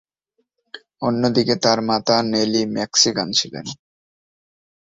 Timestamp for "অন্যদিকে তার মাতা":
1.01-2.17